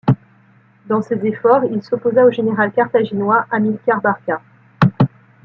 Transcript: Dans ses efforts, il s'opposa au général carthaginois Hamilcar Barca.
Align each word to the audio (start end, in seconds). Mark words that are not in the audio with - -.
Dans 0.87 1.03
ses 1.03 1.23
efforts, 1.27 1.63
il 1.65 1.83
s'opposa 1.83 2.25
au 2.25 2.31
général 2.31 2.71
carthaginois 2.71 3.45
Hamilcar 3.51 4.01
Barca. 4.01 4.41